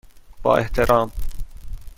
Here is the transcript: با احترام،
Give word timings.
با 0.43 0.55
احترام، 0.57 1.11